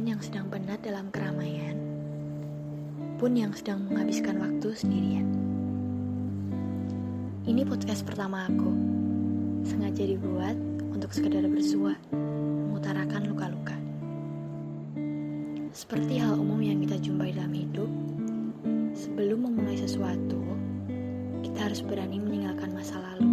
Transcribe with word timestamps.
Kalian 0.00 0.16
yang 0.16 0.24
sedang 0.24 0.48
penat 0.48 0.80
dalam 0.80 1.12
keramaian, 1.12 1.76
pun 3.20 3.36
yang 3.36 3.52
sedang 3.52 3.84
menghabiskan 3.84 4.40
waktu 4.40 4.72
sendirian. 4.72 5.28
Ini 7.44 7.68
podcast 7.68 8.08
pertama 8.08 8.48
aku, 8.48 8.72
sengaja 9.60 10.00
dibuat 10.00 10.56
untuk 10.88 11.12
sekedar 11.12 11.44
bersua, 11.44 12.00
mengutarakan 12.16 13.28
luka-luka. 13.28 13.76
Seperti 15.76 16.16
hal 16.16 16.32
umum 16.32 16.64
yang 16.64 16.80
kita 16.80 16.96
jumpai 16.96 17.36
dalam 17.36 17.52
hidup, 17.52 17.92
sebelum 18.96 19.52
memulai 19.52 19.84
sesuatu, 19.84 20.40
kita 21.44 21.68
harus 21.68 21.84
berani 21.84 22.16
meninggalkan 22.16 22.72
masa 22.72 23.04
lalu. 23.04 23.28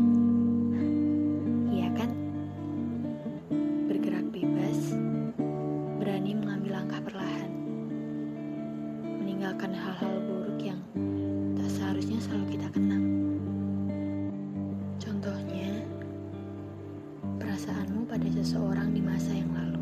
Perasaanmu 17.57 18.05
pada 18.05 18.29
seseorang 18.38 18.93
di 18.93 19.02
masa 19.02 19.34
yang 19.34 19.49
lalu. 19.49 19.81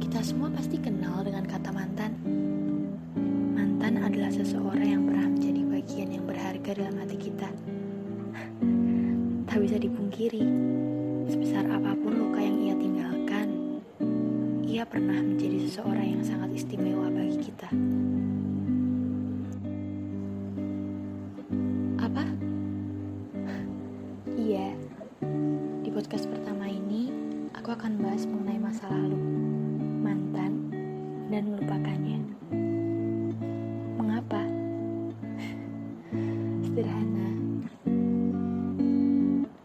Kita 0.00 0.24
semua 0.24 0.48
pasti 0.48 0.80
kenal 0.80 1.20
dengan 1.20 1.44
kata 1.44 1.68
mantan. 1.68 2.16
Mantan 3.52 4.00
adalah 4.08 4.32
seseorang 4.32 4.88
yang 4.88 5.04
pernah 5.04 5.28
menjadi 5.28 5.60
bagian 5.68 6.16
yang 6.16 6.24
berharga 6.24 6.70
dalam 6.72 6.96
hati 6.96 7.28
kita. 7.28 7.52
Tak 9.44 9.60
bisa 9.60 9.76
dipungkiri, 9.76 10.48
sebesar 11.28 11.68
apa 11.68 11.92
pun 11.92 12.24
luka 12.24 12.40
yang 12.40 12.56
ia 12.64 12.74
tinggalkan, 12.80 13.46
ia 14.64 14.88
pernah 14.88 15.20
menjadi 15.20 15.60
seseorang 15.68 16.08
yang 16.08 16.24
sangat 16.24 16.56
istimewa 16.56 17.12
bagi 17.12 17.52
kita. 17.52 17.68
Akan 27.74 27.98
bahas 28.06 28.22
mengenai 28.22 28.62
masa 28.62 28.86
lalu, 28.86 29.18
mantan, 29.98 30.70
dan 31.26 31.42
melupakannya. 31.50 32.22
Mengapa? 33.98 34.46
Sederhana. 36.70 37.34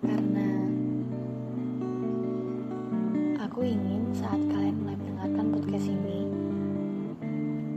Karena 0.02 0.49
aku 3.45 3.61
ingin 3.61 4.09
saat 4.17 4.41
kalian 4.41 4.81
mulai 4.81 4.97
mendengarkan 4.97 5.45
podcast 5.53 5.87
ini, 5.93 6.19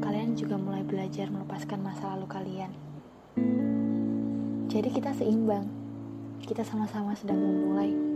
kalian 0.01 0.33
juga 0.33 0.57
mulai 0.57 0.81
belajar 0.81 1.29
melepaskan 1.29 1.85
masa 1.85 2.17
lalu 2.17 2.27
kalian. 2.33 2.73
Jadi 4.73 4.89
kita 4.97 5.13
seimbang. 5.13 5.69
Kita 6.41 6.65
sama-sama 6.65 7.13
sedang 7.13 7.37
memulai. 7.37 8.13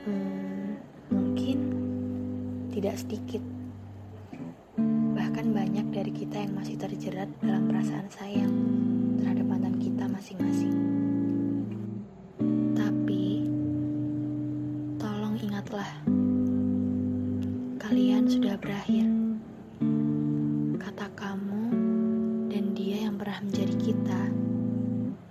Hmm, 0.00 0.80
mungkin 1.12 1.58
tidak 2.72 2.96
sedikit. 2.96 3.44
Bahkan 5.12 5.52
banyak 5.52 5.92
dari 5.92 6.08
kita 6.08 6.40
yang 6.40 6.56
masih 6.56 6.80
terjerat 6.80 7.28
dalam 7.44 7.68
perasaan 7.68 8.08
sayang 8.08 8.54
terhadap 9.20 9.44
mantan 9.44 9.76
kita 9.76 10.08
masing-masing. 10.08 10.72
Tapi, 12.72 13.44
tolong 14.96 15.36
ingatlah, 15.36 15.90
kalian 17.76 18.24
sudah 18.24 18.56
berakhir. 18.56 19.04
Kata 20.80 21.12
kamu 21.12 21.64
dan 22.48 22.72
dia 22.72 23.04
yang 23.04 23.20
pernah 23.20 23.44
menjadi 23.44 23.76
kita 23.76 24.20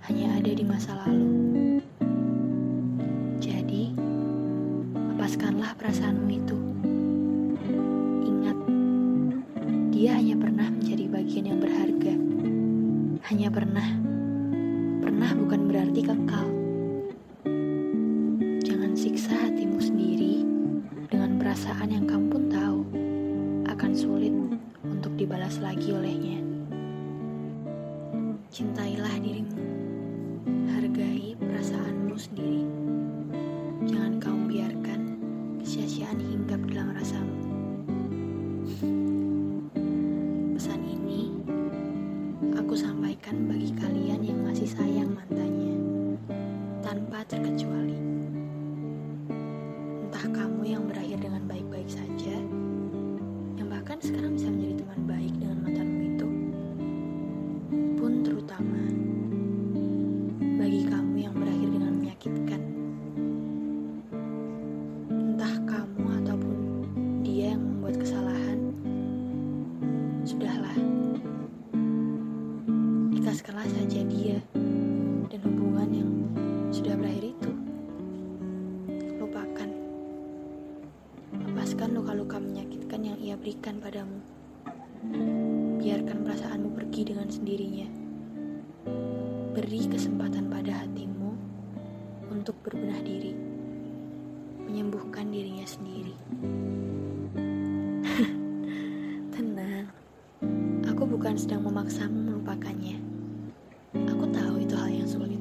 hanya 0.06 0.38
ada 0.38 0.52
di 0.54 0.62
masa 0.62 0.94
lalu. 0.94 1.79
Lepaskanlah 5.60 5.76
perasaanmu 5.76 6.28
itu. 6.32 6.56
Ingat, 8.24 8.58
dia 9.92 10.16
hanya 10.16 10.36
pernah 10.40 10.72
menjadi 10.72 11.04
bagian 11.04 11.44
yang 11.52 11.60
berharga. 11.60 12.14
Hanya 13.28 13.48
pernah. 13.52 13.88
Pernah 15.04 15.30
bukan 15.36 15.60
berarti 15.68 16.00
kekal. 16.00 16.48
Jangan 18.64 18.92
siksa 18.96 19.36
hatimu 19.36 19.76
sendiri 19.84 20.48
dengan 21.12 21.36
perasaan 21.36 21.92
yang 21.92 22.08
kamu 22.08 22.26
pun 22.32 22.44
tahu 22.48 22.80
akan 23.68 23.92
sulit 23.92 24.32
untuk 24.80 25.12
dibalas 25.20 25.60
lagi 25.60 25.92
olehnya. 25.92 26.40
Cintailah 28.48 28.89
tanpa 46.90 47.22
terkecuali. 47.22 47.94
Entah 50.02 50.26
kamu 50.26 50.62
yang 50.66 50.90
berakhir 50.90 51.22
dengan 51.22 51.46
baik-baik 51.46 51.86
saja, 51.86 52.34
yang 53.54 53.70
bahkan 53.70 53.94
sekarang 54.02 54.34
bisa 54.34 54.50
Biarkan 85.00 86.28
perasaanmu 86.28 86.76
pergi 86.76 87.08
dengan 87.08 87.24
sendirinya. 87.32 87.88
Beri 89.56 89.88
kesempatan 89.88 90.52
pada 90.52 90.84
hatimu 90.84 91.32
untuk 92.28 92.52
berbenah 92.60 93.00
diri, 93.00 93.32
menyembuhkan 94.60 95.32
dirinya 95.32 95.64
sendiri. 95.64 96.12
Tenang, 99.32 99.88
aku 100.84 101.08
bukan 101.08 101.32
sedang 101.32 101.64
memaksamu 101.64 102.36
melupakannya. 102.36 103.00
Aku 104.04 104.28
tahu 104.28 104.60
itu 104.60 104.76
hal 104.76 104.92
yang 104.92 105.08
sulit, 105.08 105.40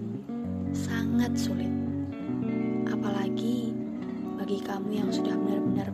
sangat 0.71 1.35
sulit. 1.35 1.71
Apalagi 2.87 3.75
bagi 4.39 4.63
kamu 4.63 5.03
yang 5.03 5.11
sudah 5.11 5.35
benar-benar 5.35 5.91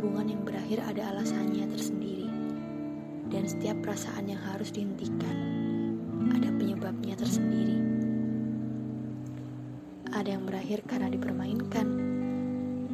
hubungan 0.00 0.32
yang 0.32 0.42
berakhir 0.48 0.80
ada 0.80 1.12
alasannya 1.12 1.68
tersendiri. 1.76 2.24
Dan 3.28 3.44
setiap 3.44 3.84
perasaan 3.84 4.32
yang 4.32 4.40
harus 4.40 4.72
dihentikan 4.72 5.36
ada 6.32 6.48
penyebabnya 6.56 7.20
tersendiri. 7.20 7.76
Ada 10.08 10.40
yang 10.40 10.48
berakhir 10.48 10.80
karena 10.88 11.12
dipermainkan, 11.12 11.86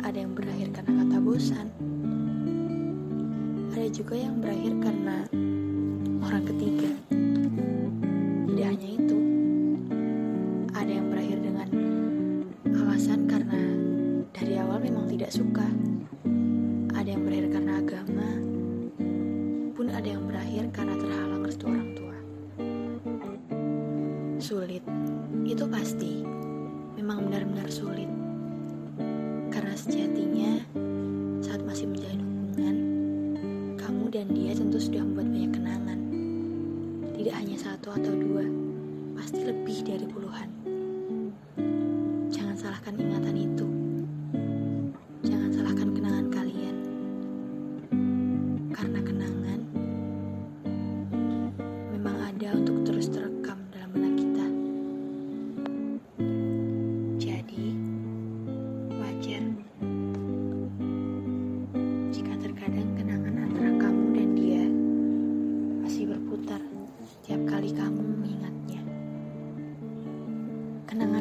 ada 0.03 0.19
yang 0.19 0.35
berakhir 0.35 0.75
karena 0.75 0.93
kata 1.06 1.17
bosan, 1.23 1.70
ada 3.70 3.87
juga 3.94 4.19
yang 4.19 4.43
berakhir 4.43 4.75
karena 4.82 5.17
orang 6.26 6.43
ketiga. 6.43 6.91
Tidak 8.50 8.67
hanya 8.67 8.88
itu, 8.99 9.19
ada 10.75 10.91
yang 10.91 11.06
berakhir 11.06 11.38
dengan 11.38 11.69
alasan 12.67 13.31
karena 13.31 13.62
dari 14.35 14.58
awal 14.58 14.82
memang 14.82 15.06
tidak 15.06 15.31
suka. 15.31 15.85
sudah 34.86 35.02
membuat 35.02 35.26
banyak 35.34 35.50
kenangan. 35.50 35.98
Tidak 37.18 37.34
hanya 37.34 37.56
satu 37.58 37.90
atau 37.90 38.12
dua, 38.14 38.46
pasti 39.18 39.42
lebih 39.42 39.82
dari 39.82 40.06
puluhan. 40.06 40.46
Jangan 42.30 42.54
salahkan 42.54 42.94
ingatan 42.94 43.34
itu. 43.34 43.66
Jangan 45.26 45.50
salahkan 45.50 45.90
kenangan 45.90 46.26
kalian. 46.30 46.76
Karena 48.70 49.00
kenangan 49.02 49.60
memang 51.90 52.16
ada 52.22 52.48
untuk 52.54 52.86
terus 52.86 53.10
terekam. 53.10 53.45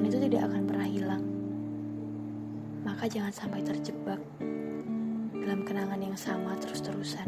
Itu 0.06 0.18
tidak 0.30 0.48
akan 0.50 0.62
pernah 0.70 0.88
hilang. 0.88 1.24
Maka 2.86 3.10
jangan 3.10 3.34
sampai 3.34 3.66
terjebak 3.66 4.22
dalam 5.34 5.62
kenangan 5.66 6.02
yang 6.02 6.18
sama 6.18 6.58
terus-terusan. 6.62 7.28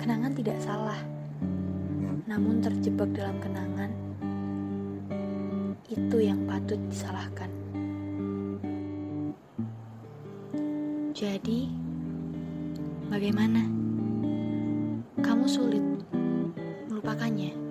Kenangan 0.00 0.32
tidak 0.36 0.60
salah, 0.60 1.00
namun 2.24 2.60
terjebak 2.60 3.08
dalam 3.12 3.40
kenangan 3.40 3.92
itu 5.88 6.16
yang 6.20 6.44
patut 6.48 6.80
disalahkan. 6.88 7.48
Jadi, 11.14 11.70
bagaimana? 13.06 13.64
Kamu 15.22 15.46
sulit 15.48 15.84
melupakannya? 16.90 17.63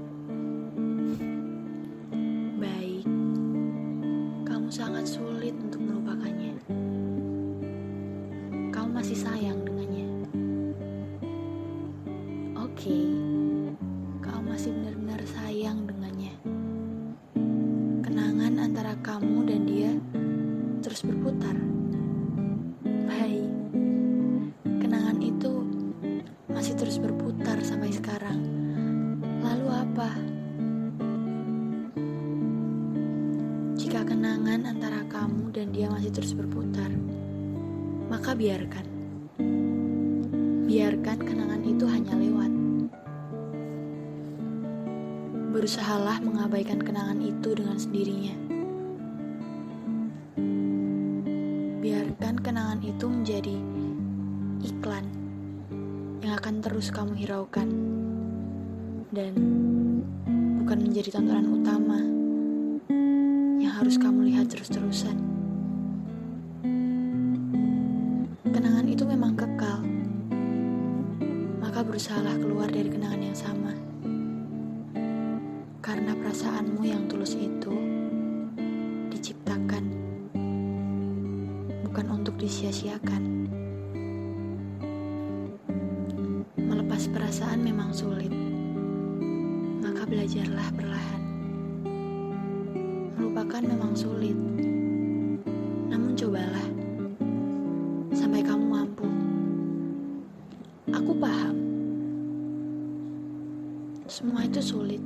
Lalu 29.94 30.10
apa? 30.10 30.18
Jika 33.78 34.02
kenangan 34.02 34.66
antara 34.66 35.06
kamu 35.06 35.54
dan 35.54 35.70
dia 35.70 35.86
masih 35.86 36.10
terus 36.10 36.34
berputar, 36.34 36.90
maka 38.10 38.34
biarkan. 38.34 38.90
Biarkan 40.66 41.18
kenangan 41.22 41.62
itu 41.62 41.86
hanya 41.86 42.18
lewat. 42.18 42.52
Berusahalah 45.54 46.18
mengabaikan 46.26 46.82
kenangan 46.82 47.22
itu 47.22 47.54
dengan 47.54 47.78
sendirinya. 47.78 48.36
Biarkan 51.86 52.36
kenangan 52.42 52.82
itu 52.82 53.06
menjadi 53.06 53.58
iklan 54.66 55.06
yang 56.26 56.34
akan 56.42 56.66
terus 56.66 56.90
kamu 56.90 57.14
hiraukan 57.14 57.70
dan 59.14 59.38
bukan 60.64 60.80
menjadi 60.80 61.20
tontonan 61.20 61.60
utama 61.60 62.00
yang 63.60 63.84
harus 63.84 64.00
kamu 64.00 64.32
lihat 64.32 64.48
terus-terusan. 64.48 65.12
Kenangan 68.48 68.88
itu 68.88 69.04
memang 69.04 69.36
kekal, 69.36 69.84
maka 71.60 71.84
berusahalah 71.84 72.40
keluar 72.40 72.72
dari 72.72 72.88
kenangan 72.88 73.20
yang 73.28 73.36
sama. 73.36 73.76
Karena 75.84 76.16
perasaanmu 76.16 76.80
yang 76.88 77.12
tulus 77.12 77.36
itu 77.36 77.76
diciptakan, 79.12 79.84
bukan 81.84 82.06
untuk 82.08 82.40
disia-siakan. 82.40 83.52
Melepas 86.56 87.12
perasaan 87.12 87.60
memang 87.68 87.92
sulit, 87.92 88.32
belajarlah 90.14 90.70
perlahan. 90.78 91.22
Melupakan 93.18 93.62
memang 93.66 93.98
sulit, 93.98 94.38
namun 95.90 96.14
cobalah 96.14 96.68
sampai 98.14 98.46
kamu 98.46 98.62
mampu. 98.62 99.10
Aku 100.94 101.18
paham, 101.18 101.58
semua 104.06 104.46
itu 104.46 104.62
sulit. 104.62 105.02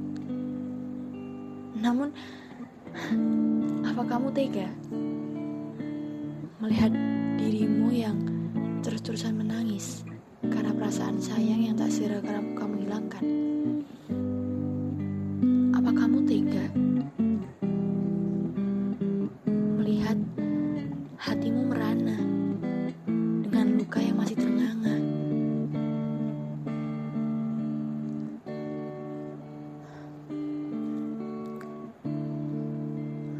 Namun, 1.79 2.11
apa 3.87 4.03
kamu 4.03 4.27
tega 4.35 4.67
melihat 6.59 6.91
dirimu 7.39 7.95
yang 7.95 8.19
terus-terusan 8.83 9.39
menangis 9.39 10.03
karena 10.51 10.75
perasaan 10.75 11.15
sayang 11.23 11.63
yang 11.63 11.79
tak 11.79 11.95
segera 11.95 12.19
kamu 12.59 12.83
hilangkan? 12.83 13.23
Kamu 15.97 16.21
tega 16.29 16.61
melihat 19.81 20.13
hatimu 21.17 21.73
merana 21.73 22.21
dengan 23.41 23.81
luka 23.81 23.97
yang 23.97 24.21
masih 24.21 24.37
ternganga? 24.37 24.93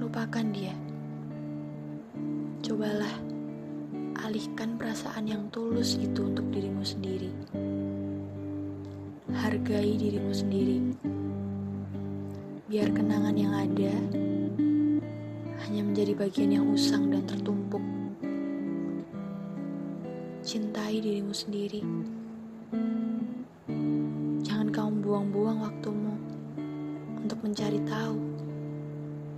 Lupakan 0.01 0.45
dia. 0.50 0.74
Cobalah 2.66 3.21
alihkan 4.26 4.81
perasaan 4.81 5.30
yang 5.30 5.45
tulus 5.54 5.94
itu 6.02 6.26
untuk 6.26 6.49
dirimu 6.49 6.81
sendiri. 6.81 7.30
Hargai 9.30 9.94
dirimu 9.94 10.33
sendiri. 10.33 11.17
Biar 12.68 12.92
kenangan 12.92 13.31
yang 13.31 13.56
ada 13.56 13.95
hanya 15.64 15.81
menjadi 15.88 16.19
bagian 16.19 16.52
yang 16.52 16.68
usang 16.68 17.07
dan 17.07 17.24
tertumpuk. 17.24 17.80
Cintai 20.44 21.00
dirimu 21.00 21.31
sendiri. 21.31 21.80
Jangan 24.44 24.68
kamu 24.68 25.00
buang-buang 25.00 25.64
waktumu 25.64 26.19
untuk 27.24 27.40
mencari 27.40 27.80
tahu 27.88 28.19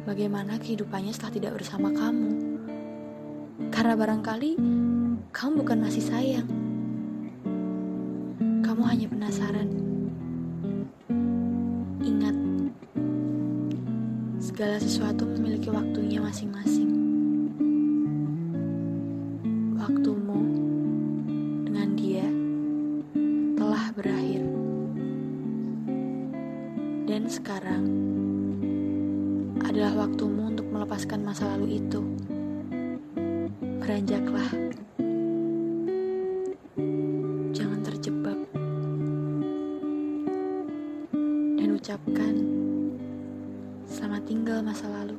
bagaimana 0.10 0.58
kehidupannya 0.58 1.14
setelah 1.14 1.34
tidak 1.38 1.54
bersama 1.62 1.94
kamu. 1.94 2.34
Karena 3.70 3.94
barangkali 3.94 4.58
kamu 5.30 5.54
bukan 5.62 5.78
masih 5.86 6.02
sayang. 6.02 6.50
Kamu 8.66 8.82
hanya 8.90 9.06
penasaran. 9.06 9.89
Segala 14.60 14.76
sesuatu 14.76 15.24
memiliki 15.24 15.72
waktunya 15.72 16.20
masing-masing. 16.20 16.92
Waktumu 19.80 20.40
dengan 21.64 21.96
dia 21.96 22.28
telah 23.56 23.88
berakhir. 23.96 24.44
Dan 27.08 27.32
sekarang 27.32 27.88
adalah 29.64 29.96
waktumu 30.04 30.52
untuk 30.52 30.68
melepaskan 30.68 31.24
masa 31.24 31.56
lalu 31.56 31.80
itu. 31.80 32.04
Beranjaklah. 33.64 34.52
Masa 44.70 44.86
lalu. 44.86 45.18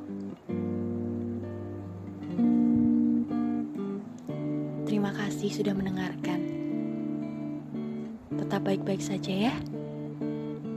Terima 4.87 5.11
kasih 5.11 5.51
sudah 5.51 5.75
mendengarkan. 5.75 6.39
Tetap 8.31 8.63
baik-baik 8.63 9.03
saja 9.03 9.51
ya. 9.51 9.55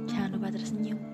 Jangan 0.10 0.34
lupa 0.34 0.50
tersenyum. 0.50 1.13